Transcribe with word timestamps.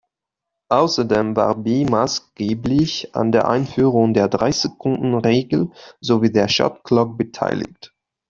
Außerdem 0.69 1.35
war 1.35 1.53
Bee 1.53 1.85
maßgeblich 1.85 3.13
an 3.13 3.31
der 3.31 3.47
Einführung 3.47 4.15
der 4.15 4.29
Drei-Sekunden-Regel 4.29 5.69
sowie 5.99 6.31
der 6.31 6.47
Shotclock 6.49 7.19
beteiligt. 7.19 7.93